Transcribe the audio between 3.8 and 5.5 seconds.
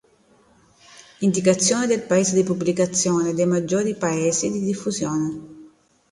paesi di diffusione